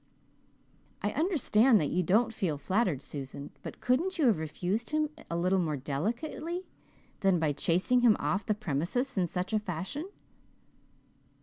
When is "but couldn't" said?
3.61-4.17